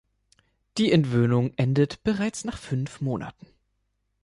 Die 0.79 0.91
Entwöhnung 0.91 1.53
endet 1.57 2.03
bereits 2.03 2.43
nach 2.43 2.57
fünf 2.57 3.01
Monaten. 3.01 3.45